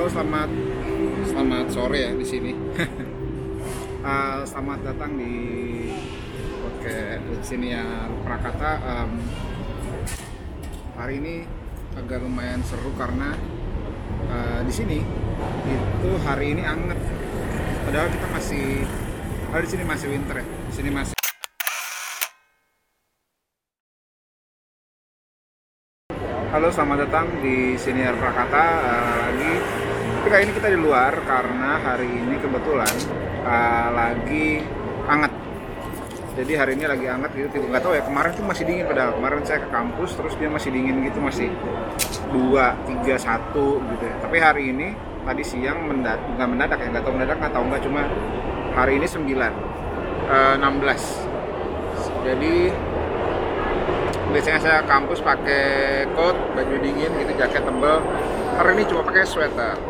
[0.00, 0.50] Halo, selamat
[1.28, 2.56] selamat sore ya di sini.
[4.00, 5.36] uh, selamat datang di
[6.64, 8.80] oke di sini ya Prakata.
[8.80, 9.20] Um,
[10.96, 11.44] hari ini
[12.00, 13.36] agak lumayan seru karena
[14.32, 15.04] uh, di sini
[15.68, 16.96] itu hari ini anget.
[17.84, 18.88] Padahal kita masih,
[19.52, 20.46] di sini masih winter ya.
[20.48, 21.12] Di sini masih
[26.56, 29.79] Halo, selamat datang di Senior Prakata uh, lagi.
[30.20, 32.92] Tapi kali ini kita di luar karena hari ini kebetulan
[33.40, 34.60] uh, lagi
[35.08, 35.32] hangat.
[36.36, 39.40] Jadi hari ini lagi hangat gitu, nggak tahu ya kemarin tuh masih dingin padahal kemarin
[39.48, 41.48] saya ke kampus terus dia masih dingin gitu masih
[42.36, 43.56] 2, 3, 1
[43.96, 44.16] gitu ya.
[44.20, 44.92] Tapi hari ini
[45.24, 48.02] tadi siang mendadak nggak mendadak ya nggak tahu mendadak nggak tahu nggak cuma
[48.76, 52.54] hari ini 9 uh, 16 jadi
[54.36, 58.04] biasanya saya kampus pakai coat baju dingin gitu jaket tebel
[58.60, 59.80] hari ini cuma pakai sweater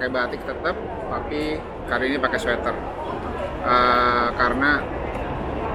[0.00, 0.72] pakai batik tetap
[1.12, 2.72] tapi kali ini pakai sweater.
[3.60, 4.80] Uh, karena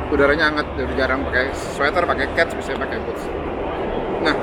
[0.10, 3.22] udaranya hangat jadi jarang pakai sweater pakai cat bisa pakai boots.
[4.26, 4.34] Nah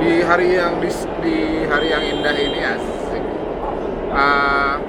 [0.00, 0.88] di hari yang di,
[1.20, 1.36] di
[1.68, 2.74] hari yang indah ini ya
[4.16, 4.80] uh,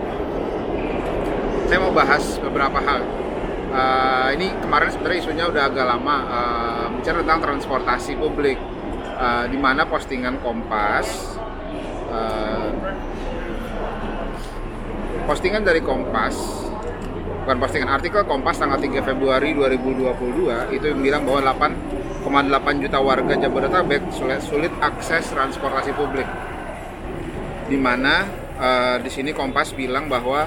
[1.67, 3.03] saya mau bahas beberapa hal.
[3.75, 8.55] Uh, ini kemarin sebenarnya isunya udah agak lama uh, bicara tentang transportasi publik.
[9.19, 11.35] Uh, di mana postingan Kompas
[12.11, 12.71] uh,
[15.25, 16.37] postingan dari Kompas
[17.45, 21.53] bukan postingan artikel Kompas tanggal 3 Februari 2022 itu yang bilang bahwa
[22.25, 26.25] 8,8 juta warga Jabodetabek sulit, sulit akses transportasi publik.
[27.69, 28.25] Di mana
[28.57, 30.45] uh, di sini Kompas bilang bahwa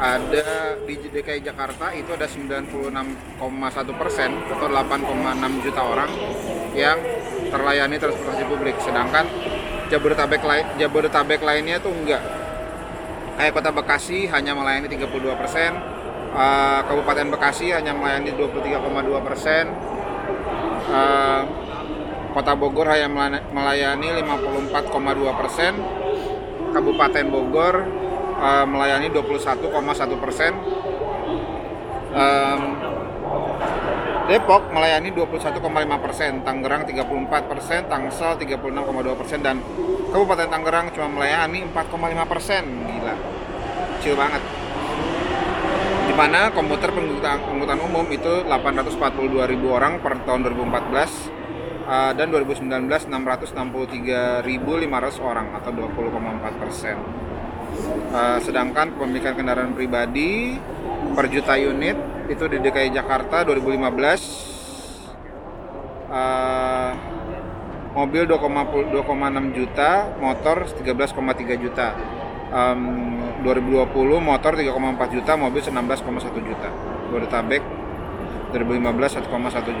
[0.00, 6.10] ada di DKI Jakarta itu ada 96,1 persen atau 8,6 juta orang
[6.72, 7.00] yang
[7.52, 8.76] terlayani transportasi publik.
[8.80, 9.28] Sedangkan
[9.92, 12.43] Jabodetabek lain Jabodetabek lainnya tuh enggak
[13.34, 15.72] kayak kota Bekasi hanya melayani 32 persen.
[16.34, 19.64] Uh, Kabupaten Bekasi hanya melayani 23,2 persen.
[20.90, 21.42] Uh,
[22.34, 23.06] Kota Bogor hanya
[23.54, 25.72] melayani 54,2 persen.
[26.74, 27.74] Kabupaten Bogor
[28.42, 29.70] uh, melayani 21,1
[30.18, 30.52] persen.
[32.14, 32.62] Um,
[34.24, 35.60] Depok melayani 21,5
[36.00, 39.60] persen, Tangerang 34 persen, Tangsel 36,2 persen, dan
[40.08, 42.64] Kabupaten Tangerang cuma melayani 4,5 persen.
[42.64, 43.14] Gila,
[44.04, 44.44] kecil banget.
[46.04, 53.08] Di mana komuter pengangkutan umum itu 842 ribu orang per tahun 2014 uh, dan 2019
[53.08, 54.44] 663.500
[55.24, 57.00] orang atau 20,4 persen.
[58.12, 60.60] Uh, sedangkan kepemilikan kendaraan pribadi
[61.16, 61.96] per juta unit
[62.28, 66.92] itu di DKI Jakarta 2015 uh,
[67.96, 71.96] mobil 2,6 juta, motor 13,3 juta.
[72.52, 74.72] Um, 2020 motor 3,4
[75.12, 76.72] juta, mobil 19,1 juta.
[77.12, 77.60] Bodetabek
[78.56, 79.28] 2015 1,1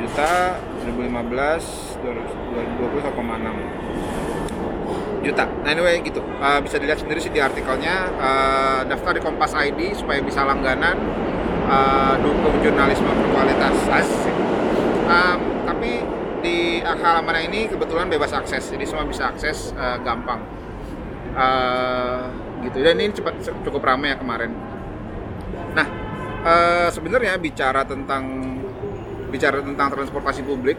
[0.04, 5.48] juta, 2015 2020 1,6 juta.
[5.64, 8.12] Nah anyway gitu, uh, bisa dilihat sendiri sih di artikelnya.
[8.20, 11.00] Uh, daftar di Kompas ID supaya bisa langganan
[11.64, 13.72] uh, dukung jurnalisme berkualitas.
[13.88, 14.36] Asik.
[15.08, 16.04] Um, tapi
[16.44, 20.44] di halaman ini kebetulan bebas akses, jadi semua bisa akses uh, gampang.
[21.32, 22.28] Uh,
[22.70, 24.52] gitu dan ini cepat cukup ramai ya kemarin.
[25.76, 25.86] Nah
[26.44, 28.24] uh, sebenarnya bicara tentang
[29.28, 30.78] bicara tentang transportasi publik,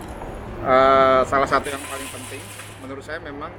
[0.63, 2.41] uh, salah satu yang paling penting
[2.85, 3.51] menurut saya memang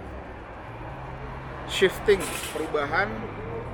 [1.66, 2.22] shifting
[2.54, 3.10] perubahan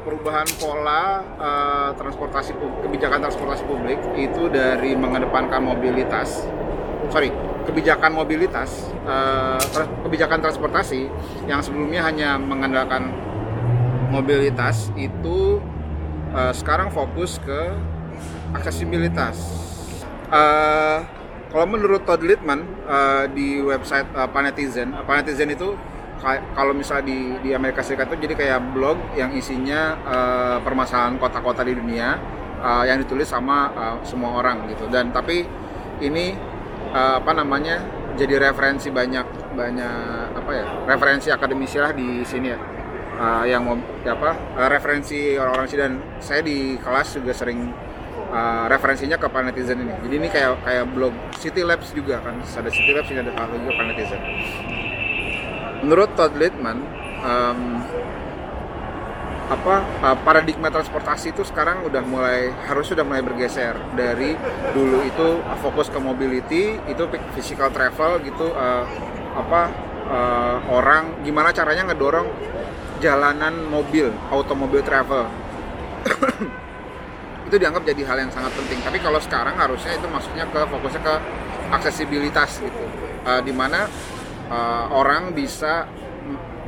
[0.03, 6.43] perubahan pola uh, transportasi kebijakan transportasi publik itu dari mengedepankan mobilitas
[7.13, 7.31] sorry
[7.63, 9.61] kebijakan mobilitas uh,
[10.03, 11.07] kebijakan transportasi
[11.47, 13.15] yang sebelumnya hanya mengandalkan
[14.13, 15.57] mobilitas itu
[16.37, 17.73] uh, sekarang fokus ke
[18.53, 19.41] aksesibilitas
[20.29, 21.01] uh,
[21.53, 25.77] kalau menurut Todd Littman uh, di website uh, Panetizen, uh, Panetizen itu
[26.57, 31.67] kalau misalnya di di Amerika Serikat itu jadi kayak blog yang isinya uh, permasalahan kota-kota
[31.67, 32.17] di dunia
[32.63, 34.89] uh, yang ditulis sama uh, semua orang gitu.
[34.89, 35.45] Dan tapi
[36.01, 36.33] ini
[36.95, 37.85] uh, apa namanya
[38.17, 42.59] jadi referensi banyak banyak apa ya referensi akademisi lah di sini ya.
[43.13, 43.77] Uh, yang mau
[44.09, 47.71] apa uh, referensi orang-orang sih dan saya di kelas juga sering
[48.33, 49.95] uh, referensinya ke Planetizen ini.
[50.09, 52.41] Jadi ini kayak kayak blog City Labs juga kan.
[52.41, 54.21] Ada City Labs ini ada juga Planetizen.
[55.85, 56.79] Menurut Todd Littman,
[57.23, 57.61] um,
[59.53, 64.33] apa uh, paradigma transportasi itu sekarang udah mulai harus sudah mulai bergeser dari
[64.73, 65.29] dulu itu
[65.61, 67.03] fokus ke mobility itu
[67.37, 68.89] physical travel gitu uh,
[69.37, 69.63] apa
[70.09, 72.29] uh, orang gimana caranya ngedorong
[73.03, 75.27] perjalanan mobil, automobil travel.
[77.51, 78.79] itu dianggap jadi hal yang sangat penting.
[78.79, 81.15] Tapi kalau sekarang harusnya itu maksudnya ke fokusnya ke
[81.75, 82.83] aksesibilitas gitu,
[83.27, 83.91] uh, di mana
[84.47, 85.91] uh, orang bisa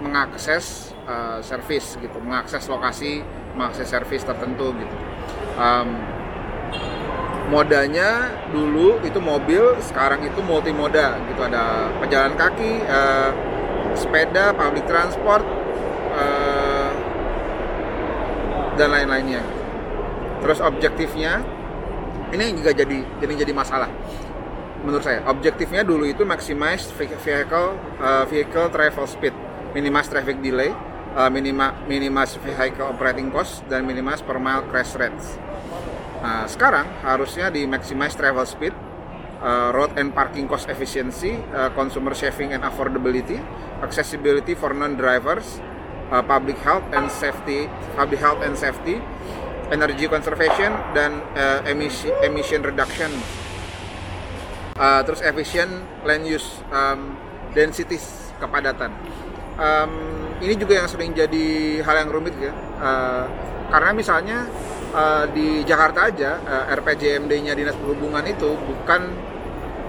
[0.03, 3.23] mengakses uh, service gitu, mengakses lokasi,
[3.55, 4.97] mengakses service tertentu gitu.
[5.55, 6.03] Um,
[7.47, 13.31] modanya dulu itu mobil, sekarang itu multimoda gitu, ada pejalan kaki, uh,
[13.95, 15.47] sepeda, public transport,
[16.15, 16.91] uh,
[18.75, 19.43] dan lain-lainnya.
[20.45, 21.41] Terus objektifnya
[22.35, 23.89] ini juga jadi jadi jadi masalah
[24.85, 25.25] menurut saya.
[25.27, 29.33] Objektifnya dulu itu maximize vehicle uh, vehicle travel speed,
[29.73, 30.71] minimize traffic delay,
[31.17, 35.41] uh, minima, minimize vehicle operating cost dan minimize per mile crash rates.
[36.21, 38.73] Nah, sekarang harusnya di maximize travel speed,
[39.41, 43.41] uh, road and parking cost efficiency, uh, consumer saving and affordability,
[43.81, 45.61] accessibility for non-drivers,
[46.11, 49.01] uh, public health and safety, public health and safety,
[49.73, 53.09] energy conservation dan uh, emission emission reduction.
[54.75, 55.71] Uh, terus efficient
[56.03, 57.15] land use um,
[57.55, 58.91] densities kepadatan.
[59.55, 59.93] Um,
[60.43, 62.51] ini juga yang sering jadi hal yang rumit ya.
[62.83, 63.25] Uh,
[63.71, 64.39] karena misalnya
[64.91, 69.15] uh, di Jakarta aja uh, RPJMD-nya dinas perhubungan itu bukan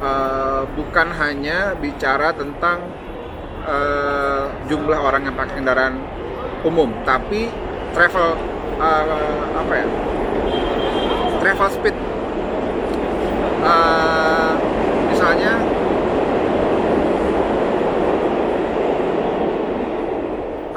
[0.06, 2.86] uh, bukan hanya bicara tentang
[3.66, 6.00] uh, jumlah orang yang pakai kendaraan
[6.66, 7.50] umum tapi
[7.94, 8.38] travel
[8.82, 9.88] uh, apa ya
[11.42, 11.96] travel speed.
[13.66, 14.54] Uh,
[15.10, 15.58] misalnya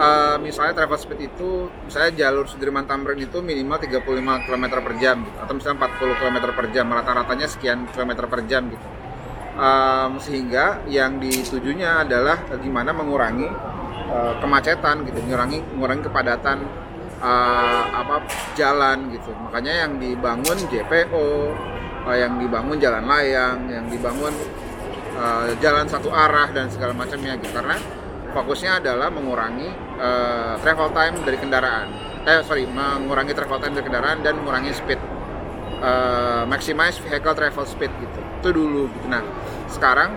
[0.00, 5.20] uh, misalnya travel speed itu misalnya jalur Sudirman Tamrin itu minimal 35 km per jam
[5.20, 8.97] gitu, atau misalnya 40 km per jam rata-ratanya sekian kilometer per jam gitu
[9.58, 13.50] um, sehingga yang ditujunya adalah gimana mengurangi
[14.08, 16.58] uh, kemacetan gitu mengurangi mengurangi kepadatan
[17.20, 18.24] uh, apa
[18.54, 19.34] jalan gitu.
[19.34, 21.26] Makanya yang dibangun JPO
[22.06, 24.32] uh, yang dibangun jalan layang yang dibangun
[25.18, 27.52] uh, jalan satu arah dan segala macamnya gitu.
[27.52, 27.76] Karena
[28.32, 29.68] fokusnya adalah mengurangi
[29.98, 31.88] uh, travel time dari kendaraan.
[32.26, 35.00] Eh sorry mengurangi travel time dari kendaraan dan mengurangi speed
[35.80, 38.20] uh, maximize vehicle travel speed gitu.
[38.38, 39.06] Itu dulu gitu.
[39.10, 39.22] Nah
[39.68, 40.16] sekarang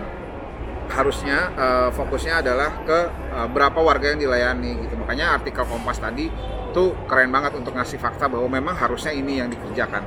[0.92, 3.00] harusnya uh, fokusnya adalah ke
[3.32, 6.28] uh, berapa warga yang dilayani gitu makanya artikel Kompas tadi
[6.72, 10.00] itu keren banget untuk ngasih fakta bahwa memang harusnya ini yang dikerjakan.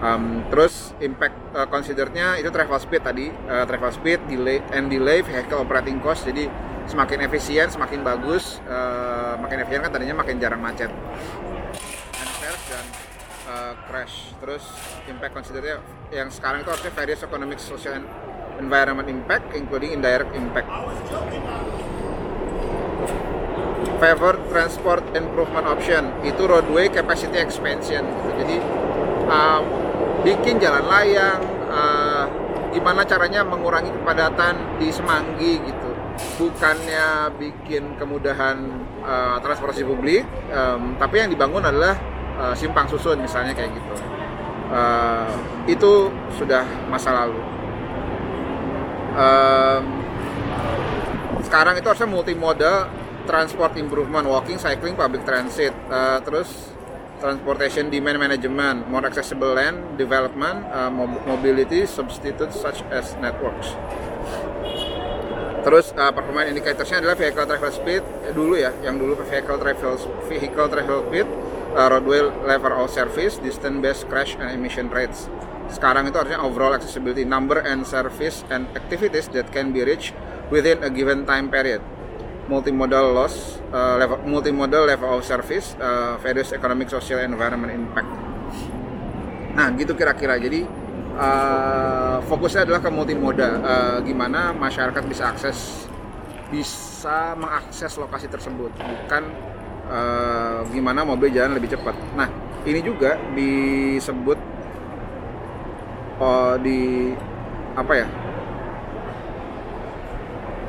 [0.00, 5.20] Um, terus impact uh, considernya itu travel speed tadi, uh, travel speed, delay and delay,
[5.20, 6.24] vehicle operating cost.
[6.24, 6.48] Jadi
[6.88, 10.88] semakin efisien, semakin bagus, uh, makin efisien kan tadinya makin jarang macet.
[12.16, 12.96] And
[13.90, 14.32] crash.
[14.40, 14.64] Terus
[15.10, 15.82] impact considernya
[16.14, 18.06] yang sekarang itu harusnya various economic, social, and
[18.60, 20.68] environment impact, including indirect impact.
[23.96, 28.04] Favor transport improvement option itu roadway capacity expansion.
[28.40, 28.56] Jadi
[29.28, 29.62] um,
[30.24, 32.24] bikin jalan layang uh,
[32.72, 35.90] gimana caranya mengurangi kepadatan di Semanggi gitu.
[36.36, 38.56] Bukannya bikin kemudahan
[39.04, 41.96] uh, transportasi publik um, tapi yang dibangun adalah
[42.40, 43.94] uh, simpang susun misalnya kayak gitu.
[44.70, 45.34] Uh,
[45.66, 46.08] itu
[46.38, 47.59] sudah masa lalu
[49.14, 49.84] um,
[51.46, 52.86] sekarang itu harusnya multimodal
[53.26, 56.74] transport improvement, walking, cycling, public transit, uh, terus
[57.20, 60.88] transportation demand management, more accessible land development, uh,
[61.28, 63.76] mobility substitute such as networks.
[65.60, 69.94] Terus uh, performance indicatorsnya adalah vehicle travel speed eh, dulu ya, yang dulu vehicle travel
[70.24, 71.28] vehicle travel speed,
[71.76, 75.28] uh, roadway level of service, distance based crash and emission rates.
[75.70, 80.12] Sekarang itu artinya overall accessibility number and service and activities that can be reached
[80.50, 81.80] within a given time period
[82.50, 88.10] multimodal loss, uh, level, multimodal level of service, uh, various economic, social, environment impact.
[89.54, 90.34] Nah, gitu kira-kira.
[90.42, 90.66] Jadi
[91.14, 95.86] uh, fokusnya adalah ke multimoda, uh, gimana masyarakat bisa akses,
[96.50, 99.22] bisa mengakses lokasi tersebut, bukan
[99.86, 101.94] uh, gimana mobil jalan lebih cepat.
[102.18, 102.26] Nah,
[102.66, 104.49] ini juga disebut
[106.20, 107.10] uh, di
[107.74, 108.08] apa ya?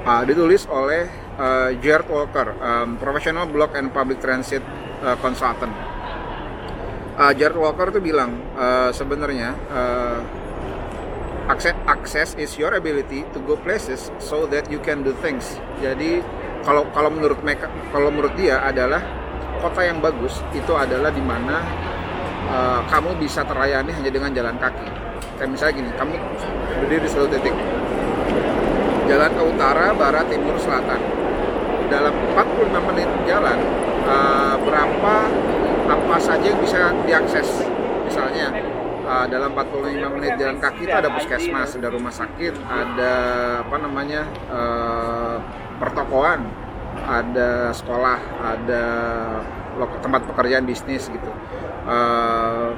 [0.02, 1.06] Uh, ditulis oleh
[1.38, 4.66] uh, Jared Walker, um, professional block and public transit
[5.06, 5.70] uh, consultant.
[7.22, 10.20] Uh, Jared Walker tuh bilang uh, sebenarnya uh,
[11.52, 15.60] akses access is your ability to go places so that you can do things.
[15.84, 16.24] Jadi
[16.66, 19.04] kalau kalau menurut mereka kalau menurut dia adalah
[19.62, 21.62] kota yang bagus itu adalah di mana
[22.50, 25.01] uh, kamu bisa terlayani hanya dengan jalan kaki.
[25.42, 26.14] Kayak misalnya gini, kamu
[26.86, 27.56] berdiri di suatu titik,
[29.10, 31.02] jalan ke utara, barat, timur, selatan.
[31.90, 33.58] Dalam 45 menit jalan
[36.46, 37.66] yang bisa diakses?
[38.06, 38.54] Misalnya
[39.02, 43.14] uh, dalam 45 menit jalan kaki itu ada puskesmas, ada rumah sakit, ada
[43.66, 45.42] apa namanya uh,
[45.82, 46.46] pertokoan,
[47.02, 48.86] ada sekolah, ada
[50.06, 51.34] tempat pekerjaan bisnis gitu.
[51.90, 52.78] Uh,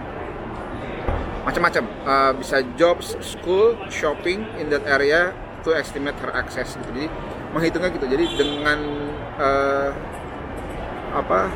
[1.43, 6.87] macam-macam uh, bisa jobs, school, shopping in that area to estimate her access gitu.
[6.91, 7.05] Jadi
[7.51, 8.07] menghitungnya gitu.
[8.07, 8.79] Jadi dengan
[9.37, 9.89] uh,
[11.13, 11.51] apa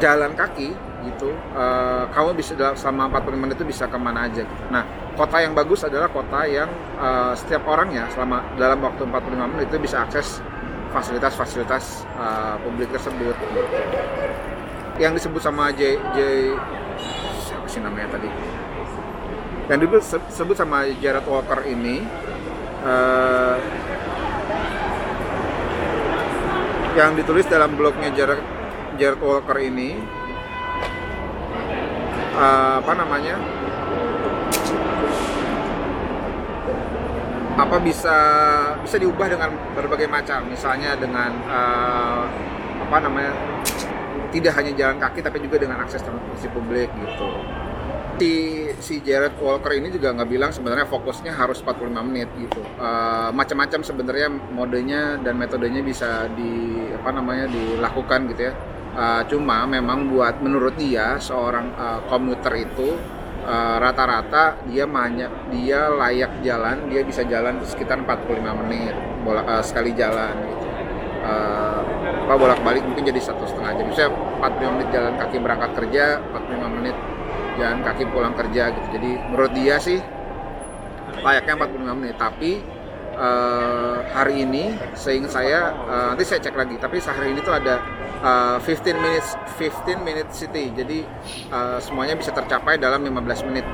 [0.00, 0.72] jalan kaki
[1.02, 4.64] gitu uh, kamu bisa selama 45 menit itu bisa ke mana aja gitu.
[4.70, 4.86] nah
[5.18, 9.78] kota yang bagus adalah kota yang uh, setiap orangnya selama dalam waktu 45 menit itu
[9.82, 10.38] bisa akses
[10.94, 13.34] fasilitas-fasilitas uh, publik tersebut
[15.00, 16.18] yang disebut sama J, J
[17.72, 18.28] sih namanya tadi.
[19.72, 22.04] Yang disebut sama Jared Walker ini
[22.84, 23.56] uh,
[26.92, 28.44] yang ditulis dalam blognya Jared,
[29.00, 29.96] Jared Walker ini
[32.36, 33.40] uh, apa namanya?
[37.56, 38.16] Apa bisa
[38.84, 40.44] bisa diubah dengan berbagai macam.
[40.52, 42.28] Misalnya dengan uh,
[42.84, 43.32] apa namanya
[44.32, 47.28] tidak hanya jalan kaki tapi juga dengan akses transportasi publik gitu.
[48.16, 48.32] Si
[48.78, 52.64] si Jared Walker ini juga nggak bilang sebenarnya fokusnya harus 45 menit gitu.
[52.80, 58.54] Uh, macam-macam sebenarnya modenya dan metodenya bisa di apa namanya dilakukan gitu ya.
[58.92, 62.96] Uh, cuma memang buat menurut dia seorang uh, komuter itu
[63.82, 68.94] rata-rata uh, dia banyak dia layak jalan dia bisa jalan sekitar 45 menit
[69.26, 70.66] bolak uh, sekali jalan gitu.
[71.26, 71.71] Uh,
[72.22, 73.86] apa bolak-balik mungkin jadi satu setengah jam.
[73.90, 76.96] Misalnya 45 menit jalan kaki berangkat kerja 45 menit
[77.58, 78.88] jalan kaki pulang kerja gitu.
[78.94, 79.98] Jadi menurut dia sih
[81.20, 82.16] layaknya 45 menit.
[82.16, 82.50] Tapi
[83.18, 86.78] uh, hari ini sehingga saya uh, nanti saya cek lagi.
[86.78, 87.82] Tapi sehari ini tuh ada
[88.22, 90.70] uh, 15 minutes 15 minute city.
[90.72, 91.04] Jadi
[91.50, 93.66] uh, semuanya bisa tercapai dalam 15 menit.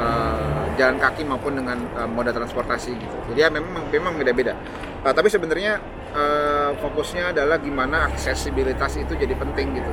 [0.00, 0.49] Uh,
[0.80, 3.16] jalan kaki maupun dengan uh, moda transportasi gitu.
[3.32, 4.56] Jadi ya memang memang beda-beda.
[5.04, 5.76] Uh, tapi sebenarnya
[6.16, 9.92] uh, fokusnya adalah gimana aksesibilitas itu jadi penting gitu.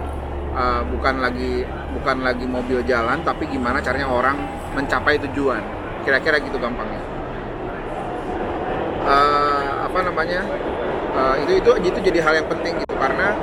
[0.55, 4.39] Uh, bukan lagi bukan lagi mobil jalan tapi gimana caranya orang
[4.71, 5.59] mencapai tujuan.
[6.07, 7.03] Kira-kira gitu gampangnya.
[9.03, 10.41] Uh, apa namanya?
[11.11, 12.95] Uh, itu itu itu jadi hal yang penting gitu.
[12.95, 13.35] Karena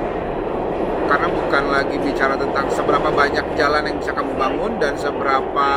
[1.04, 5.68] karena bukan lagi bicara tentang seberapa banyak jalan yang bisa kamu bangun dan seberapa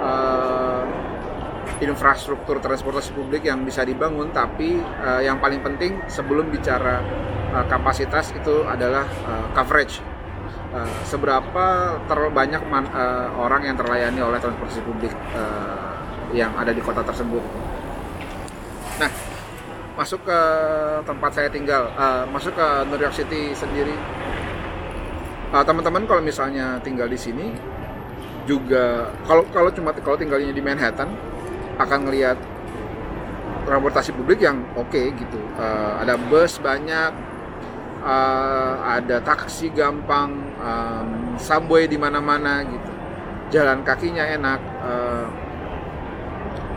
[0.00, 0.84] uh,
[1.80, 7.00] infrastruktur transportasi publik yang bisa dibangun tapi uh, yang paling penting sebelum bicara
[7.54, 10.00] uh, kapasitas itu adalah uh, coverage
[10.72, 15.96] uh, seberapa terlalu banyak man, uh, orang yang terlayani oleh transportasi publik uh,
[16.34, 17.42] yang ada di kota tersebut
[19.00, 19.08] Nah,
[19.96, 20.40] masuk ke
[21.08, 23.96] tempat saya tinggal, uh, masuk ke New York City sendiri.
[25.50, 27.56] Uh, teman-teman kalau misalnya tinggal di sini
[28.48, 31.12] juga kalau kalau cuma kalau tinggalnya di Manhattan
[31.80, 32.38] akan ngelihat
[33.64, 35.38] transportasi publik yang oke okay, gitu.
[35.56, 37.12] Uh, ada bus banyak,
[38.02, 42.92] uh, ada taksi gampang, um, subway di mana-mana gitu.
[43.52, 44.60] Jalan kakinya enak.
[44.80, 45.28] Uh,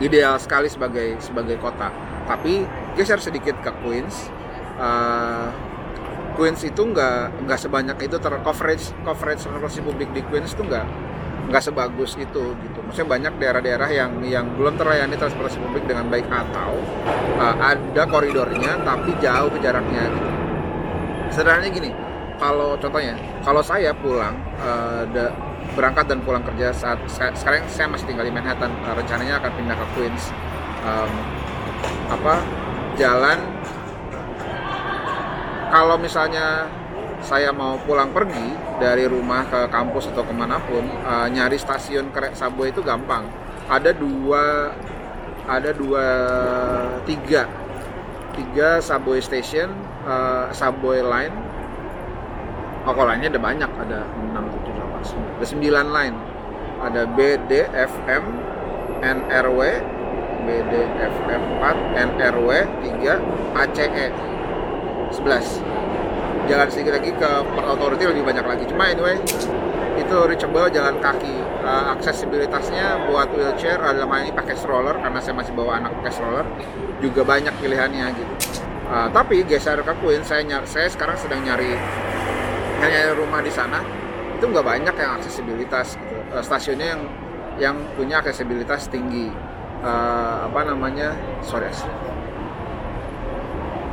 [0.03, 1.87] ideal sekali sebagai sebagai kota
[2.27, 2.67] tapi
[2.99, 4.31] geser sedikit ke Queens
[4.79, 5.51] uh,
[6.33, 10.85] Queens itu nggak nggak sebanyak itu ter coverage coverage transportasi publik di Queens itu nggak
[11.43, 16.25] nggak sebagus itu gitu maksudnya banyak daerah-daerah yang yang belum terlayani transportasi publik dengan baik
[16.31, 16.79] atau
[17.39, 20.29] uh, ada koridornya tapi jauh jaraknya gitu.
[21.35, 21.89] sederhananya gini
[22.39, 25.03] kalau contohnya kalau saya pulang uh,
[25.73, 29.51] berangkat dan pulang kerja saat saya, sekarang saya masih tinggal di Manhattan uh, rencananya akan
[29.57, 30.23] pindah ke Queens
[30.83, 31.11] um,
[32.07, 32.39] apa
[32.95, 33.39] jalan
[35.73, 36.69] kalau misalnya
[37.23, 42.11] saya mau pulang pergi dari rumah ke kampus atau ke mana pun uh, nyari stasiun
[42.11, 43.25] kereta subway itu gampang.
[43.71, 44.75] Ada dua
[45.47, 46.05] ada dua
[47.07, 47.47] tiga.
[48.33, 49.71] Tiga subway station
[50.03, 51.33] uh, subway line.
[52.83, 55.01] Oh kalau lainnya ada banyak ada enam tujuh delapan
[55.39, 56.17] ada sembilan line.
[56.83, 58.25] Ada B D F M
[58.99, 59.61] N R W
[60.43, 61.43] BDFF
[61.95, 62.49] 4 NRW
[62.83, 64.07] 3 ACE
[65.15, 66.02] 11
[66.47, 68.63] jalan sedikit lagi ke Port Authority lebih banyak lagi.
[68.67, 69.15] Cuma anyway
[69.93, 71.35] itu reachable jalan kaki.
[71.63, 76.11] Uh, aksesibilitasnya buat wheelchair dalam hal ini pakai stroller karena saya masih bawa anak pakai
[76.11, 76.45] stroller.
[76.99, 78.33] Juga banyak pilihannya gitu.
[78.91, 81.71] Uh, tapi geser ke Queen saya nyari, saya sekarang sedang nyari
[82.83, 83.79] nyari rumah di sana.
[84.37, 86.15] Itu nggak banyak yang aksesibilitas gitu.
[86.35, 87.01] uh, stasiunnya yang
[87.55, 89.31] yang punya aksesibilitas tinggi.
[89.83, 91.15] Uh, apa namanya?
[91.43, 91.71] Sorry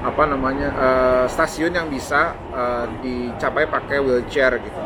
[0.01, 4.81] apa namanya uh, stasiun yang bisa uh, dicapai pakai wheelchair gitu.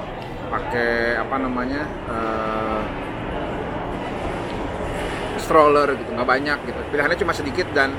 [0.50, 2.82] Pakai apa namanya uh,
[5.38, 6.80] stroller gitu nggak banyak gitu.
[6.90, 7.94] Pilihannya cuma sedikit dan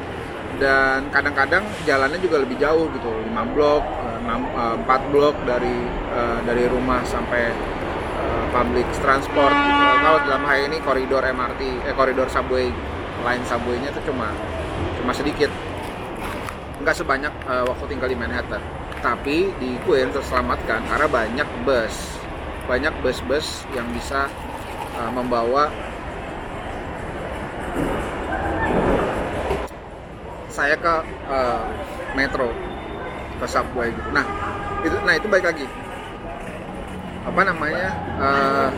[0.60, 3.12] dan kadang-kadang jalannya juga lebih jauh gitu.
[3.12, 3.84] 5 blok
[4.24, 5.84] 6, 4 blok dari
[6.48, 7.52] dari rumah sampai
[8.56, 9.84] public transport gitu.
[10.00, 12.72] kalau dalam hal ini koridor MRT eh koridor subway
[13.28, 14.32] line subway-nya itu cuma
[15.04, 15.52] cuma sedikit
[16.86, 18.62] nggak sebanyak uh, waktu tinggal di Manhattan.
[19.02, 22.22] Tapi di Queens terselamatkan karena banyak bus.
[22.70, 24.30] Banyak bus-bus yang bisa
[24.94, 25.74] uh, membawa
[30.54, 31.66] saya ke uh,
[32.14, 32.54] metro
[33.42, 34.10] ke subway gitu.
[34.14, 34.26] Nah
[34.86, 35.66] itu nah itu baik lagi.
[37.26, 38.70] Apa namanya uh,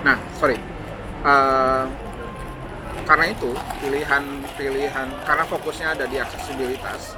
[0.00, 0.56] nah sorry.
[1.24, 1.84] Uh,
[3.04, 3.52] karena itu
[3.84, 7.16] pilihan-pilihan karena fokusnya ada di aksesibilitas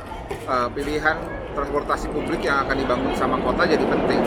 [0.51, 1.15] uh, pilihan
[1.55, 4.21] transportasi publik yang akan dibangun sama kota jadi penting.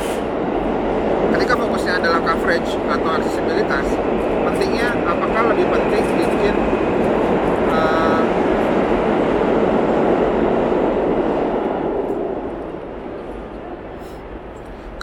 [1.35, 3.85] Ketika fokusnya adalah coverage atau aksesibilitas
[4.49, 6.55] pentingnya apakah lebih penting bikin
[7.69, 8.23] uh,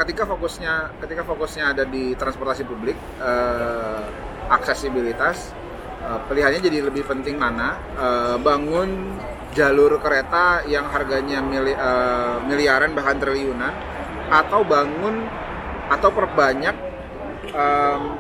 [0.02, 4.02] ketika fokusnya ketika fokusnya ada di transportasi publik uh,
[4.50, 5.54] aksesibilitas
[6.02, 9.16] uh, pilihannya jadi lebih penting mana uh, bangun
[9.56, 13.72] jalur kereta yang harganya mili, uh, miliaran bahkan triliunan
[14.28, 15.24] atau bangun
[15.88, 16.76] atau perbanyak
[17.56, 18.18] um,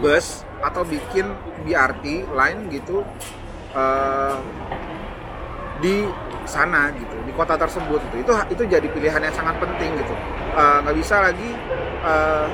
[0.00, 1.28] bus atau bikin
[1.66, 3.04] BRT line gitu
[3.76, 4.38] uh,
[5.80, 6.08] di
[6.48, 8.16] sana gitu di kota tersebut gitu.
[8.24, 10.14] itu itu jadi pilihan yang sangat penting gitu
[10.56, 11.50] nggak uh, bisa lagi
[12.02, 12.48] uh,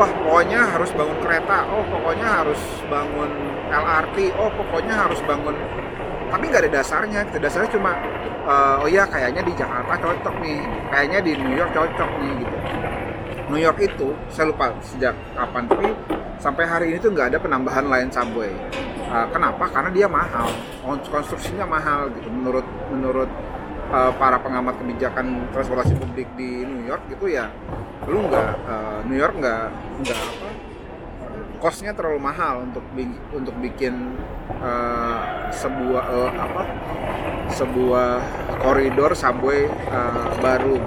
[0.00, 1.56] wah pokoknya harus bangun kereta.
[1.68, 3.30] Oh pokoknya harus bangun
[3.68, 5.52] LRT oh pokoknya harus bangun.
[6.32, 7.36] Tapi nggak ada dasarnya gitu.
[7.36, 7.92] Dasarnya cuma
[8.48, 10.60] uh, oh iya kayaknya di Jakarta cocok nih.
[10.88, 12.56] Kayaknya di New York cocok nih gitu.
[13.52, 15.90] New York itu saya lupa sejak kapan tapi
[16.40, 18.52] sampai hari ini tuh nggak ada penambahan line subway.
[19.10, 19.68] Uh, kenapa?
[19.68, 20.48] Karena dia mahal.
[21.12, 22.32] Konstruksinya mahal gitu.
[22.32, 23.28] Menurut menurut
[23.90, 27.50] uh, para pengamat kebijakan transportasi publik di New York gitu ya
[28.08, 29.62] lu nggak uh, New York nggak
[30.06, 30.48] nggak apa
[31.60, 32.82] costnya terlalu mahal untuk
[33.36, 34.16] untuk bikin
[34.64, 36.62] uh, sebuah uh, apa
[37.52, 38.10] sebuah
[38.64, 40.80] koridor subway uh, baru.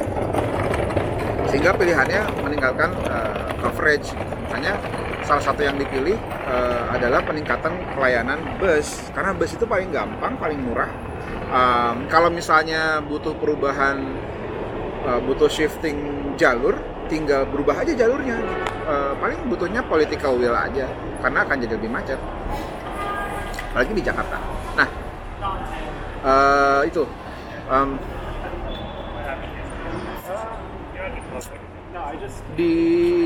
[1.53, 4.17] Sehingga pilihannya meninggalkan uh, coverage.
[4.49, 4.81] Misalnya
[5.21, 6.17] salah satu yang dipilih
[6.49, 9.13] uh, adalah peningkatan pelayanan bus.
[9.13, 10.89] Karena bus itu paling gampang paling murah
[11.53, 14.01] um, kalau misalnya butuh perubahan
[15.05, 16.75] uh, butuh shifting jalur
[17.07, 18.41] tinggal berubah aja jalurnya.
[18.83, 20.89] Uh, paling butuhnya political will aja
[21.23, 22.19] karena akan jadi lebih macet.
[23.71, 24.37] Apalagi di Jakarta.
[24.75, 24.89] Nah
[26.25, 27.03] uh, itu.
[27.69, 27.95] Um,
[32.53, 32.73] di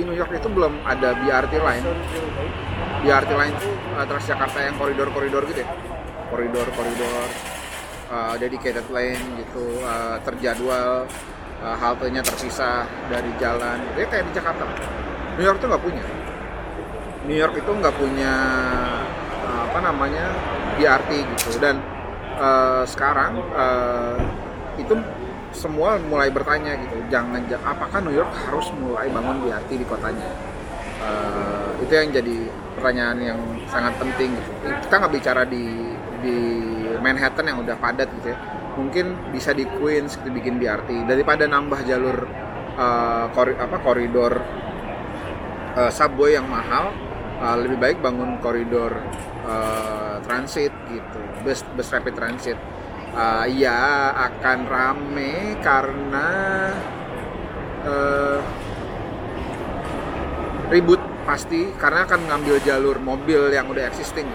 [0.07, 1.83] New York itu belum ada BRT line
[3.03, 5.69] BRT itu uh, Transjakarta yang koridor-koridor gitu ya?
[6.31, 7.56] Koridor-koridor
[8.11, 11.07] uh, dedicated lane gitu uh, terjadwal
[11.61, 13.77] uh, haltenya terpisah dari jalan.
[13.95, 14.63] Ya kayak di Jakarta.
[15.37, 16.03] New York tuh nggak punya.
[17.27, 18.33] New York itu nggak punya
[19.43, 20.25] uh, apa namanya
[20.79, 21.59] BRT gitu.
[21.59, 21.81] Dan
[22.39, 24.17] uh, sekarang uh,
[24.77, 24.93] itu
[25.55, 30.29] semua mulai bertanya gitu jangan apakah New York harus mulai bangun BRT di kotanya?
[30.97, 32.37] Uh, itu yang jadi
[32.77, 33.39] pertanyaan yang
[33.69, 34.51] sangat penting gitu.
[34.85, 35.65] Kita nggak bicara di
[36.21, 36.37] di
[36.99, 38.37] Manhattan yang udah padat gitu ya
[38.77, 42.29] mungkin bisa di Queens kita bikin BRT daripada nambah jalur
[42.77, 44.37] uh, kori, apa koridor
[45.73, 46.93] uh, subway yang mahal
[47.41, 48.93] uh, lebih baik bangun koridor
[49.43, 51.19] uh, transit gitu.
[51.41, 52.57] Bus bus rapid transit.
[53.17, 56.29] Uh, ya akan rame karena
[57.81, 58.39] uh,
[60.69, 64.29] ribut pasti karena akan ngambil jalur mobil yang udah existing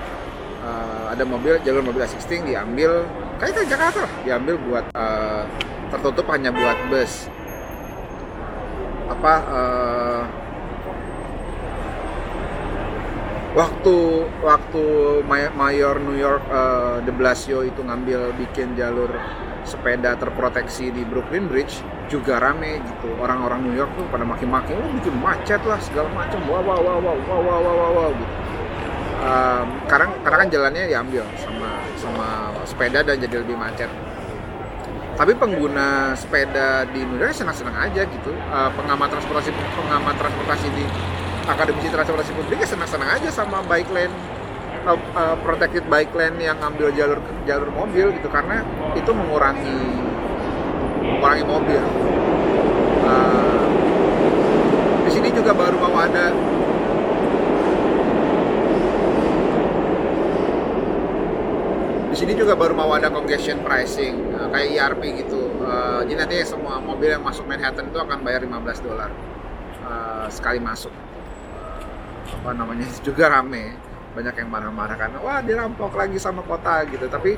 [0.62, 3.05] uh, ada mobil jalur mobil existing diambil.
[3.42, 5.42] Kayak ke Jakarta lah diambil buat uh,
[5.90, 7.27] tertutup hanya buat bus.
[9.11, 10.22] Apa uh,
[13.53, 13.96] waktu
[14.40, 14.85] waktu
[15.59, 19.11] mayor New York uh, Blasio itu ngambil bikin jalur
[19.62, 23.14] sepeda terproteksi di Brooklyn Bridge juga rame gitu.
[23.18, 26.98] Orang-orang New York tuh pada maki-maki oh bikin macet lah segala macam wow wow wow
[26.98, 28.41] wow wow wow wow, wow gitu
[29.23, 32.29] um, karena karena kan jalannya diambil sama sama
[32.67, 33.89] sepeda dan jadi lebih macet.
[35.13, 38.33] Tapi pengguna sepeda di York senang-senang aja gitu.
[38.51, 40.85] Uh, pengamat transportasi pengamat transportasi di
[41.47, 44.15] akademisi transportasi publik ya senang-senang aja sama bike lane
[44.89, 48.29] uh, uh, protected bike lane yang ngambil jalur jalur mobil gitu.
[48.33, 48.65] Karena
[48.99, 49.79] itu mengurangi
[51.03, 51.83] mengurangi mobil.
[53.03, 53.67] Uh,
[55.07, 56.33] di sini juga baru mau ada
[62.23, 65.51] sini juga baru mau ada congestion pricing uh, kayak ERP gitu.
[65.59, 69.11] Uh, jadi nanti semua mobil yang masuk Manhattan itu akan bayar 15 dolar
[69.83, 70.95] uh, sekali masuk.
[70.95, 71.83] Uh,
[72.39, 73.75] apa namanya juga rame.
[74.15, 77.11] Banyak yang marah-marah karena wah dirampok lagi sama kota gitu.
[77.11, 77.35] Tapi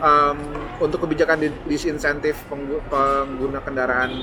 [0.00, 0.38] um,
[0.80, 4.16] untuk kebijakan disinsentif pengguna kendaraan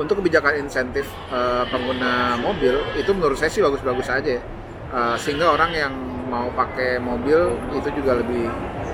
[0.00, 4.40] untuk kebijakan insentif uh, pengguna mobil itu menurut saya sih bagus-bagus aja.
[4.88, 8.46] Uh, sehingga orang yang mau pakai mobil itu juga lebih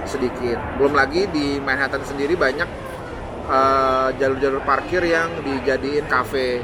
[0.06, 0.56] sedikit.
[0.78, 2.66] Belum lagi di Manhattan sendiri banyak
[3.50, 6.62] uh, jalur-jalur uh, parkir yang dijadiin kafe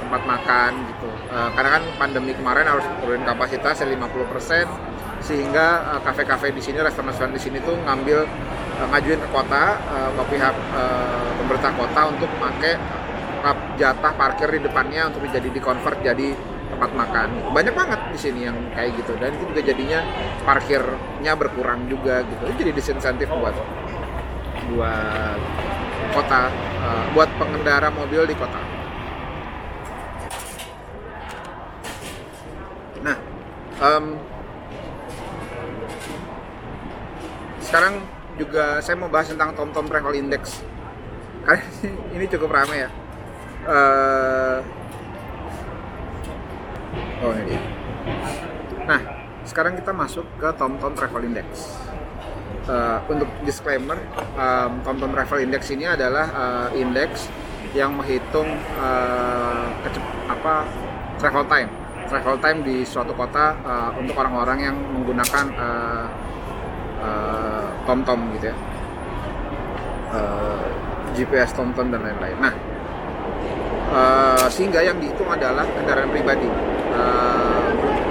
[0.00, 1.10] tempat makan gitu.
[1.34, 3.98] Uh, karena kan pandemi kemarin harus turunin kapasitas 50%
[5.26, 8.22] sehingga uh, kafe-kafe di sini, restoran-restoran di sini tuh ngambil
[8.78, 12.74] uh, ngajuin ke kota uh, ke pihak uh, pemerintah kota untuk pakai
[13.78, 16.34] jatah parkir di depannya untuk menjadi di convert jadi
[16.70, 17.28] tempat makan.
[17.54, 19.12] Banyak banget di sini yang kayak gitu.
[19.16, 20.00] Dan itu juga jadinya
[20.42, 22.42] parkirnya berkurang juga gitu.
[22.50, 23.56] Itu jadi disinsentif buat
[24.66, 25.38] buat
[26.10, 26.50] kota
[26.82, 28.60] uh, buat pengendara mobil di kota.
[33.04, 33.16] Nah
[33.84, 34.04] um,
[37.62, 38.02] sekarang
[38.36, 40.60] juga saya mau bahas tentang TomTom Travel Index.
[41.46, 41.62] Karena
[42.16, 42.90] ini cukup ramai ya.
[43.66, 44.58] Uh,
[47.22, 47.56] oh ini
[48.86, 49.00] nah
[49.46, 51.78] sekarang kita masuk ke TomTom Travel Index.
[52.66, 53.94] Uh, untuk disclaimer
[54.34, 57.30] um, TomTom Travel Index ini adalah uh, indeks
[57.70, 58.50] yang menghitung
[58.82, 59.70] uh,
[60.26, 60.66] apa
[61.22, 61.70] travel time.
[62.10, 66.06] Travel time di suatu kota uh, untuk orang-orang yang menggunakan uh,
[66.98, 68.56] uh, TomTom gitu ya.
[70.10, 70.66] Uh,
[71.14, 72.38] GPS TomTom dan lain-lain.
[72.42, 72.54] Nah
[73.94, 76.50] uh, sehingga yang dihitung adalah kendaraan pribadi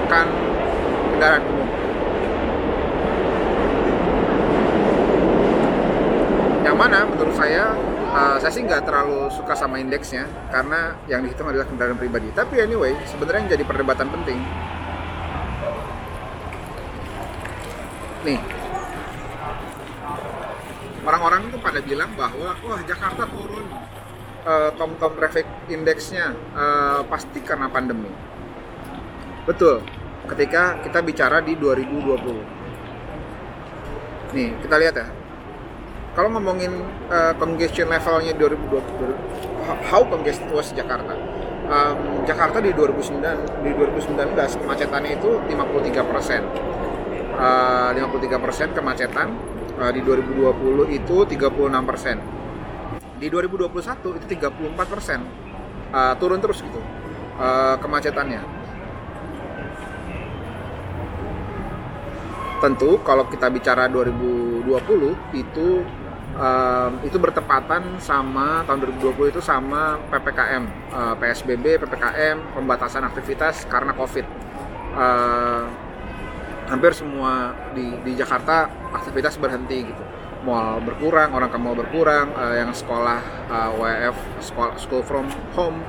[0.05, 0.27] bukan
[1.15, 1.69] kendaraan umum
[6.65, 7.77] yang mana menurut saya
[8.15, 12.31] uh, saya sih nggak terlalu suka sama indeksnya karena yang dihitung adalah kendaraan pribadi.
[12.31, 14.39] Tapi anyway sebenarnya yang jadi perdebatan penting.
[18.25, 18.41] Nih.
[21.05, 23.67] Orang-orang itu pada bilang bahwa wah Jakarta turun.
[24.45, 28.09] Uh, TomTom traffic indexnya uh, pasti karena pandemi.
[29.45, 29.86] Betul.
[30.25, 34.34] Ketika kita bicara di 2020.
[34.34, 35.05] Nih, kita lihat ya.
[36.17, 36.73] Kalau ngomongin
[37.12, 38.81] uh, congestion levelnya 2020,
[39.91, 41.13] how congested was Jakarta?
[41.65, 46.41] Um, Jakarta di 2009 di 2019 kemacetannya itu 53 persen.
[47.36, 49.27] Uh, 53 persen kemacetan
[49.77, 52.17] uh, di 2020 itu 36 persen
[53.15, 55.23] di 2021 itu 34 persen
[55.95, 56.79] uh, turun terus gitu
[57.39, 58.54] uh, kemacetannya
[62.63, 64.67] tentu kalau kita bicara 2020
[65.35, 65.83] itu
[66.35, 73.91] um, itu bertepatan sama tahun 2020 itu sama ppkm uh, psbb ppkm pembatasan aktivitas karena
[73.95, 74.27] covid.
[74.95, 75.67] Uh,
[76.65, 80.03] hampir semua di di Jakarta aktivitas berhenti gitu.
[80.45, 83.17] Mall berkurang, orang ke mall berkurang, uh, yang sekolah
[83.49, 85.25] uh, eh, WF, sekolah school from
[85.57, 85.81] home,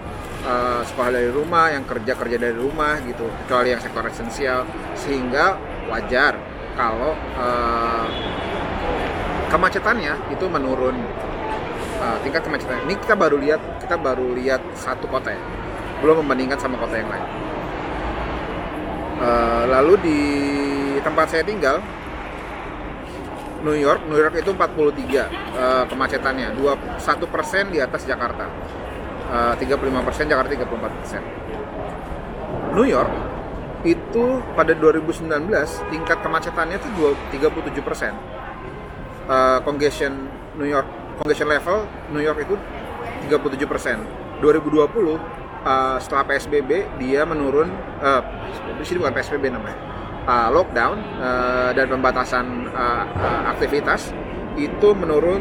[0.48, 4.64] uh, sekolah dari rumah, yang kerja kerja dari rumah gitu, kecuali yang sektor esensial,
[4.96, 5.60] sehingga
[5.92, 6.40] wajar
[6.76, 8.06] kalau uh,
[9.48, 10.94] kemacetannya itu menurun
[11.98, 12.84] uh, tingkat kemacetan.
[12.86, 15.42] Ini kita baru lihat, kita baru lihat satu kota ya,
[16.04, 17.26] belum membandingkan sama kota yang lain.
[19.16, 20.20] Uh, lalu di
[21.00, 21.80] tempat saya tinggal
[23.64, 24.68] New York, New York itu 43
[25.56, 27.00] uh, kemacetannya, 21
[27.32, 28.46] persen di atas Jakarta,
[29.32, 31.22] uh, 35 persen Jakarta 34 persen.
[32.76, 33.35] New York
[33.86, 35.30] itu pada 2019
[35.94, 38.12] tingkat kemacetannya itu 37 persen.
[39.26, 40.26] Uh, congestion
[40.58, 40.86] New York,
[41.22, 42.54] congestion level New York itu
[43.30, 44.02] 37 persen.
[44.42, 47.70] 2020 uh, setelah PSBB dia menurun,
[48.02, 48.22] uh,
[48.76, 49.78] di sini bukan PSBB namanya
[50.26, 54.10] uh, lockdown uh, dan pembatasan uh, uh, aktivitas
[54.58, 55.40] itu menurun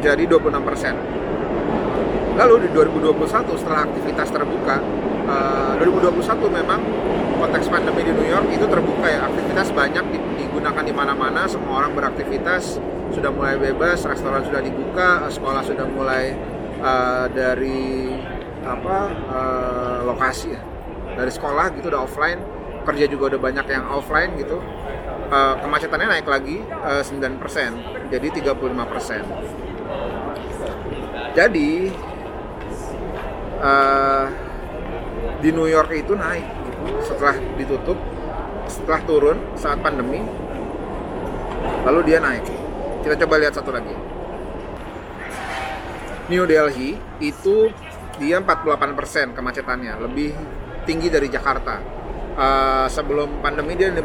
[0.00, 1.19] jadi 26%.
[2.38, 4.76] Lalu di 2021 setelah aktivitas terbuka,
[5.26, 6.80] uh, 2021 memang
[7.40, 10.04] konteks pandemi di New York itu terbuka ya, aktivitas banyak
[10.38, 12.78] digunakan di mana-mana, semua orang beraktivitas,
[13.10, 16.36] sudah mulai bebas, restoran sudah dibuka, sekolah sudah mulai
[16.78, 18.14] uh, dari
[18.60, 18.98] apa
[19.32, 20.60] uh, lokasi ya,
[21.16, 22.38] dari sekolah gitu udah offline
[22.84, 24.60] pekerja juga udah banyak yang offline gitu.
[25.30, 27.38] Uh, kemacetannya naik lagi uh, 9%
[28.10, 28.50] jadi 35%
[31.38, 31.70] jadi
[33.60, 34.24] uh,
[35.40, 36.44] di New York itu naik.
[37.04, 37.96] Setelah ditutup
[38.66, 40.24] setelah turun saat pandemi
[41.84, 42.44] lalu dia naik.
[43.04, 43.92] Kita coba lihat satu lagi.
[46.30, 47.72] New Delhi itu
[48.20, 50.30] dia 48% kemacetannya lebih
[50.84, 51.80] tinggi dari Jakarta.
[52.30, 54.00] Uh, sebelum pandemi dia 56%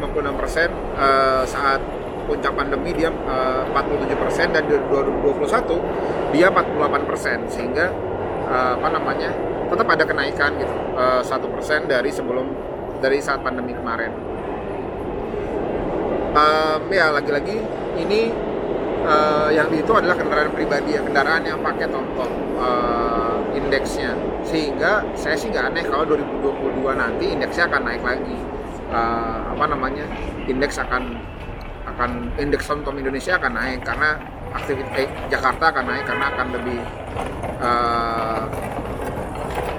[0.98, 1.80] uh, saat
[2.26, 7.94] puncak pandemi dia uh, 47% dan di 2021 dia 48% sehingga
[8.46, 9.30] uh, apa namanya
[9.66, 10.74] tetap ada kenaikan gitu
[11.26, 12.46] satu uh, persen dari sebelum
[13.02, 14.12] dari saat pandemi kemarin.
[16.36, 17.56] Um, ya lagi-lagi
[17.96, 18.28] ini
[19.08, 22.30] uh, yang itu adalah kendaraan pribadi ya kendaraan yang pakai tonton
[22.60, 24.12] uh, indeksnya.
[24.44, 28.36] Sehingga saya sih nggak aneh kalau 2022 nanti indeksnya akan naik lagi.
[28.86, 30.06] Uh, apa namanya
[30.46, 31.18] indeks akan
[31.90, 34.14] akan indeks tonton Indonesia akan naik karena
[34.56, 36.80] aktivitas eh, Jakarta akan naik karena akan lebih
[37.60, 38.42] uh,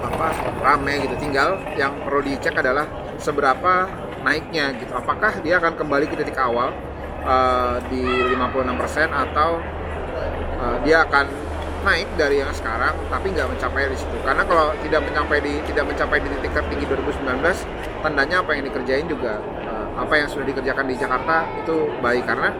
[0.07, 0.27] apa
[0.63, 1.15] rame gitu.
[1.21, 2.85] Tinggal yang perlu dicek adalah
[3.17, 3.89] seberapa
[4.21, 4.93] naiknya gitu.
[4.93, 6.73] Apakah dia akan kembali ke titik awal
[7.25, 9.61] uh, di 56% atau
[10.61, 11.25] uh, dia akan
[11.85, 15.87] naik dari yang sekarang tapi nggak mencapai di situ karena kalau tidak mencapai di tidak
[15.87, 19.39] mencapai di titik tertinggi 2019 tandanya apa yang dikerjain juga
[19.97, 22.23] apa yang sudah dikerjakan di Jakarta itu baik.
[22.29, 22.53] Karena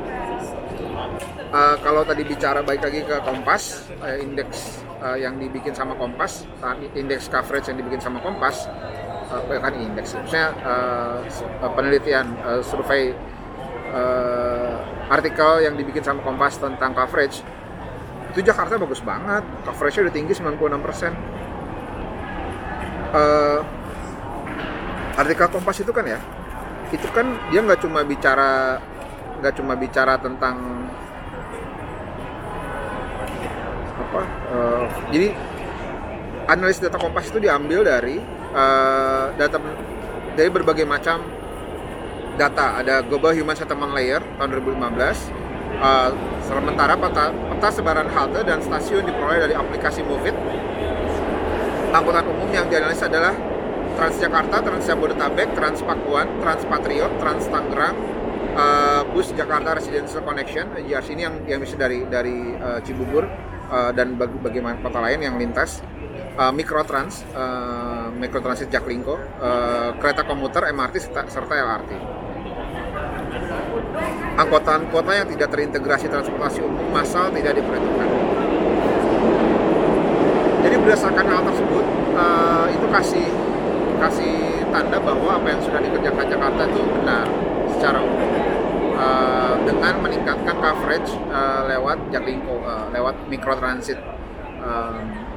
[1.52, 6.48] uh, kalau tadi bicara baik lagi ke Kompas uh, indeks uh, yang dibikin sama Kompas
[6.96, 8.68] indeks coverage yang dibikin sama Kompas
[9.32, 13.12] uh, kan indeks maksudnya uh, penelitian uh, survei
[13.92, 14.76] uh,
[15.08, 17.44] artikel yang dibikin sama Kompas tentang coverage
[18.38, 19.42] itu Jakarta bagus banget.
[19.66, 21.12] Coverage-nya udah tinggi 96 persen.
[23.18, 23.66] Uh,
[25.18, 26.22] artikel Kompas itu kan ya
[26.94, 28.80] itu kan dia nggak cuma bicara
[29.42, 30.87] nggak cuma bicara tentang
[34.58, 35.38] uh, jadi
[36.50, 38.18] analis data kompas itu diambil dari
[38.58, 39.62] uh, data
[40.34, 41.22] dari berbagai macam
[42.38, 42.82] data.
[42.82, 45.48] Ada global human settlement layer tahun 2015
[45.82, 46.10] uh,
[46.46, 50.34] sementara peta, peta sebaran halte dan stasiun diperoleh dari aplikasi Movit.
[51.92, 53.34] Angkutan umum yang dianalisis adalah
[53.98, 57.98] Transjakarta, Trans Jabodetabek, Trans Pakuan, Trans Patriot, Trans Tangerang,
[58.54, 63.26] uh, Bus Jakarta Residential Connection, JRC ini yang yang bisa dari dari uh, Cibubur
[63.72, 65.84] uh, dan bagi bagaimana kota lain yang lintas
[66.38, 71.92] uh, Mikrotrans, uh, Mikrotransit Jaklingko, uh, kereta komuter, MRT serta, serta LRT.
[74.38, 78.10] Angkutan kota yang tidak terintegrasi transportasi umum massal tidak diperhitungkan.
[80.62, 83.28] Jadi berdasarkan hal tersebut, uh, itu kasih
[83.98, 87.26] kasih tanda bahwa apa yang sudah dikerjakan Jakarta itu benar
[87.74, 88.30] secara umum
[88.98, 94.02] uh, dengan meningkatkan coverage uh, lewat Jaklingko, uh, lewat mikrotransit.
[94.58, 95.28] Um,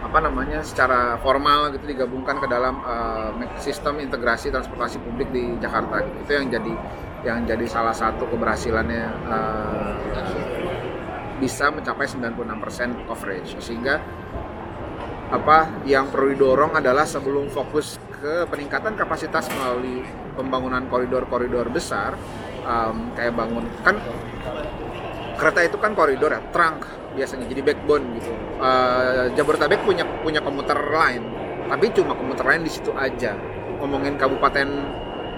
[0.00, 3.30] apa namanya secara formal gitu digabungkan ke dalam uh,
[3.62, 6.18] sistem integrasi transportasi publik di Jakarta gitu.
[6.26, 6.72] itu yang jadi
[7.20, 9.94] yang jadi salah satu keberhasilannya uh,
[11.38, 14.02] bisa mencapai 96% coverage sehingga
[15.30, 20.02] apa yang perlu didorong adalah sebelum fokus ke peningkatan kapasitas melalui
[20.34, 22.14] pembangunan koridor-koridor besar
[22.64, 23.96] um, kayak bangun kan
[25.40, 26.84] kereta itu kan koridor ya trunk
[27.16, 28.32] biasanya jadi backbone gitu.
[28.60, 31.22] Uh, Jabodetabek punya punya komuter lain
[31.66, 33.34] tapi cuma komuter lain di situ aja.
[33.80, 34.68] Ngomongin kabupaten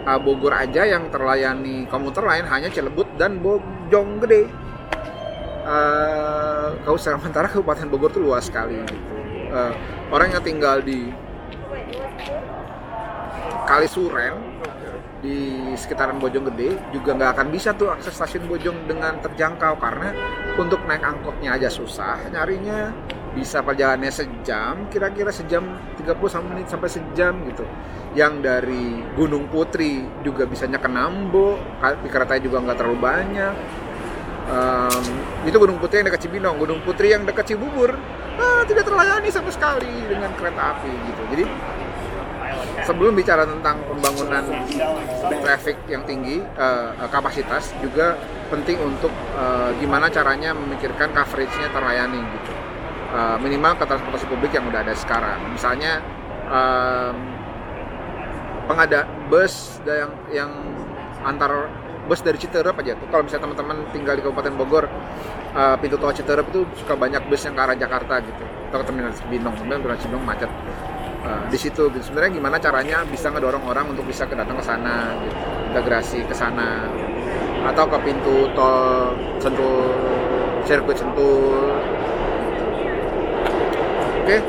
[0.05, 4.51] uh, Bogor aja yang terlayani komuter lain hanya Cilebut dan Bojonggede
[5.63, 8.97] uh, kau sementara kabupaten Bogor tuh luas sekali gitu.
[9.53, 9.73] Uh,
[10.11, 11.13] orang yang tinggal di
[13.63, 14.35] Kalisuren
[15.23, 20.11] di sekitaran Bojonggede juga nggak akan bisa tuh akses stasiun Bojong dengan terjangkau karena
[20.59, 22.19] untuk naik angkotnya aja susah.
[22.35, 22.91] Nyarinya
[23.33, 26.19] bisa perjalanannya sejam kira-kira sejam 30
[26.51, 27.65] menit sampai sejam gitu.
[28.19, 31.57] Yang dari Gunung Putri juga bisanya ke Nambo
[32.03, 32.11] di
[32.43, 33.55] juga nggak terlalu banyak.
[34.43, 35.05] Um,
[35.47, 36.59] itu Gunung Putri yang dekat Cibinong.
[36.59, 37.95] Gunung Putri yang dekat Cibubur.
[38.37, 41.23] Ah, tidak terlayani sama sekali dengan kereta api gitu.
[41.31, 41.45] Jadi
[42.81, 44.45] sebelum bicara tentang pembangunan
[45.43, 48.17] traffic yang tinggi uh, kapasitas juga
[48.49, 52.53] penting untuk uh, gimana caranya memikirkan coveragenya terlayani gitu.
[53.13, 55.37] Uh, minimal ke transportasi publik yang udah ada sekarang.
[55.53, 56.01] Misalnya
[56.49, 57.13] uh,
[58.65, 60.51] pengada bus yang yang
[61.21, 61.69] antar
[62.09, 63.07] bus dari Citerep aja tuh.
[63.13, 64.85] Kalau misalnya teman-teman tinggal di Kabupaten Bogor
[65.53, 68.45] uh, pintu tol Citerep itu suka banyak bus yang ke arah Jakarta gitu.
[68.73, 69.55] Atau ke terminal Cibinong.
[69.61, 70.51] Kemudian terminal Cibinong macet
[71.25, 72.05] uh, di situ gitu.
[72.05, 75.37] sebenarnya gimana caranya bisa ngedorong orang untuk bisa ke datang ke sana gitu.
[75.73, 76.87] integrasi ke sana
[77.63, 79.95] atau ke pintu tol sentul
[80.67, 81.71] sirkuit sentul
[84.23, 84.41] oke okay.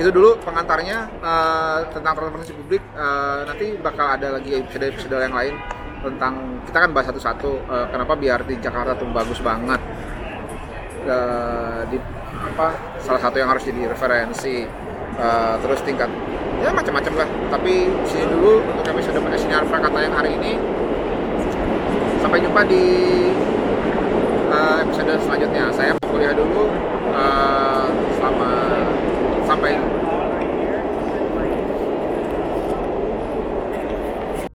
[0.00, 5.54] itu dulu pengantarnya uh, tentang transportasi publik uh, nanti bakal ada lagi episode-episode yang lain
[6.00, 9.80] tentang kita kan bahas satu-satu uh, kenapa biar di Jakarta tuh bagus banget
[11.04, 12.00] uh, di
[12.50, 14.66] apa salah satu yang harus jadi referensi
[15.16, 16.10] uh, terus tingkat
[16.60, 17.28] ya macam-macam lah.
[17.54, 20.52] Tapi sini dulu untuk episode sinyal kata yang hari ini
[22.20, 22.84] sampai jumpa di
[24.52, 25.72] uh, episode selanjutnya.
[25.72, 26.68] Saya mau kuliah dulu
[27.14, 28.50] uh, selama
[29.48, 29.80] sampai